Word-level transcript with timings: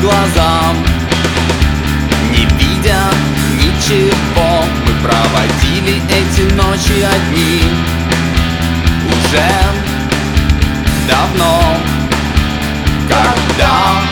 глазам. 0.00 0.76
Не 2.30 2.44
видя 2.58 3.04
ничего 3.54 4.64
Мы 4.86 4.92
проводили 5.02 6.02
эти 6.10 6.52
ночи 6.54 7.02
одни. 7.02 7.62
Уже 9.06 9.50
давно 11.08 11.78
Когда 13.08 14.02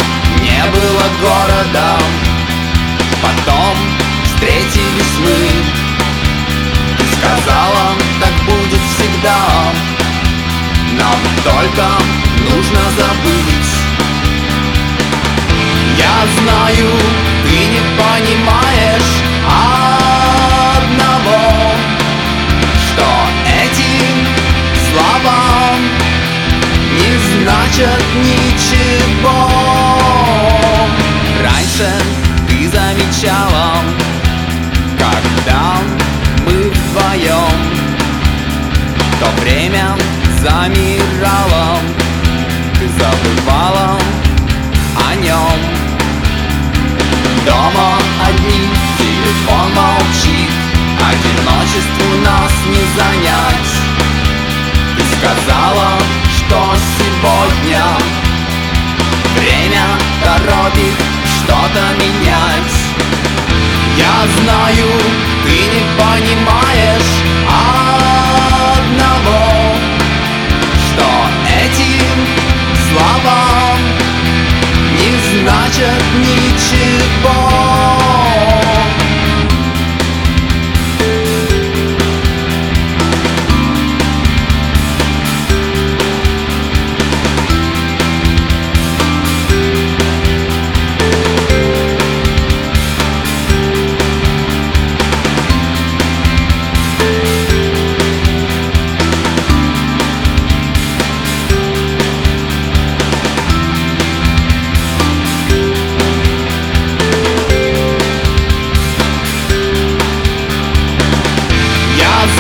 не 0.41 0.63
было 0.71 1.05
города 1.21 1.99
Потом 3.23 3.77
встретились 4.25 5.17
мы. 5.21 5.39
Ты 6.99 7.05
сказала, 7.17 7.95
так 8.21 8.33
будет 8.45 8.81
всегда. 8.95 9.73
Нам 10.99 11.19
только 11.45 11.87
нужно 12.51 12.81
забыть 12.97 13.66
значат 27.67 28.03
ничего. 28.23 29.49
Раньше 31.43 31.91
ты 32.49 32.69
замечала, 32.69 33.83
когда 34.99 35.79
мы 36.47 36.71
вдвоем 36.71 37.57
То 39.21 39.43
время 39.43 39.97
замирало, 40.41 41.79
ты 42.79 42.89
забывала 42.89 43.99
о 45.09 45.15
нем. 45.17 45.59
Дома 47.45 47.99
одни, 48.27 48.69
телефон 48.99 49.73
молчит 49.75 50.51
Одиночеству 50.99 52.17
нас 52.25 52.53
не 52.67 52.85
занять. 52.97 53.73
Ты 54.97 55.03
сказала, 55.17 55.93
что 56.37 56.96
торопит 60.67 60.95
что-то 61.25 61.83
менять 62.01 62.77
Я 63.97 64.27
знаю, 64.39 64.89
ты 65.45 65.51
не 65.51 65.85
понимаешь 65.99 67.13
одного 68.69 69.45
Что 70.87 71.09
эти 71.63 71.91
слова 72.89 73.45
не 74.93 75.11
значат 75.41 76.03
ничего 76.19 77.66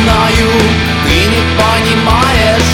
Знаю, 0.06 0.50
ты 1.04 1.16
не 1.26 1.42
понимаешь 1.58 2.72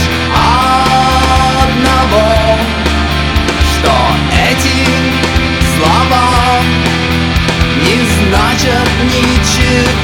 одного 1.54 2.58
Что 3.72 3.94
эти 4.50 4.76
слова 5.74 6.28
не 7.80 7.96
значат 8.04 8.88
ничего 9.04 10.01